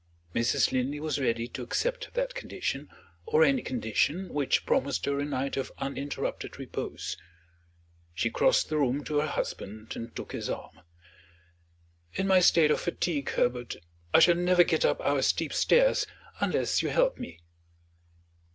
[0.33, 0.71] Mrs.
[0.71, 2.89] Linley was ready to accept that condition,
[3.27, 7.15] or any condition, which promised her a night of uninterrupted repose.
[8.15, 10.81] She crossed the room to her husband, and took his arm.
[12.15, 13.75] "In my state of fatigue, Herbert,
[14.11, 16.07] I shall never get up our steep stairs,
[16.39, 17.39] unless you help me."